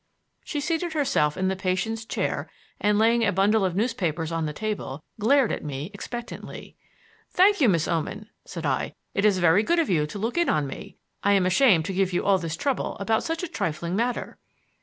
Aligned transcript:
She 0.43 0.59
seated 0.59 0.93
herself 0.93 1.37
in 1.37 1.47
the 1.47 1.55
patients' 1.55 2.05
chair 2.05 2.49
and 2.79 2.97
laying 2.97 3.23
a 3.23 3.31
bundle 3.31 3.63
of 3.63 3.75
newspapers 3.75 4.31
on 4.31 4.47
the 4.47 4.51
table, 4.51 5.03
glared 5.19 5.51
at 5.51 5.63
me 5.63 5.91
expectantly. 5.93 6.75
"Thank 7.29 7.61
you, 7.61 7.69
Miss 7.69 7.87
Oman," 7.87 8.27
said 8.43 8.65
I. 8.65 8.95
"It 9.13 9.25
is 9.25 9.37
very 9.37 9.61
good 9.61 9.77
of 9.77 9.91
you 9.91 10.07
to 10.07 10.17
look 10.17 10.39
in 10.39 10.49
on 10.49 10.65
me. 10.65 10.97
I 11.23 11.33
am 11.33 11.45
ashamed 11.45 11.85
to 11.85 11.93
give 11.93 12.13
you 12.13 12.25
all 12.25 12.39
this 12.39 12.57
trouble 12.57 12.97
about 12.99 13.23
such 13.23 13.43
a 13.43 13.47
trifling 13.47 13.95
matter." 13.95 14.39